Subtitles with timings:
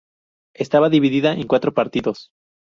[0.55, 2.31] Estaba dividida en cuatro partidos.